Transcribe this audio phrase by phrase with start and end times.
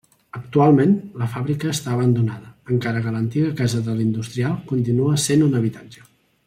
[0.37, 6.09] Actualment la fàbrica està abandonada encara que l'antiga casa de l'industrial continua essent un habitatge.